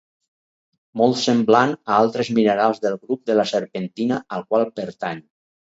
[1.01, 5.25] Molt semblant a altres minerals del grup de la serpentina al qual pertany.